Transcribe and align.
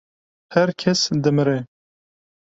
Her 0.53 0.69
kes 0.79 1.03
dimire. 1.23 1.57